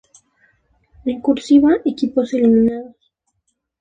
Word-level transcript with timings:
En 1.11 1.21
"cursiva" 1.25 1.71
equipos 1.93 2.33
eliminados. 2.33 3.03